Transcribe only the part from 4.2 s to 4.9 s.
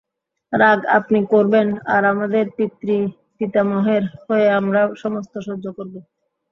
হয়ে আমরা